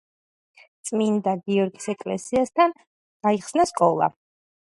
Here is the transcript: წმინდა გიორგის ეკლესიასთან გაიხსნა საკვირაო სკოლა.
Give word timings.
წმინდა 0.89 1.33
გიორგის 1.51 1.85
ეკლესიასთან 1.93 2.73
გაიხსნა 2.79 3.67
საკვირაო 3.71 3.75
სკოლა. 3.75 4.09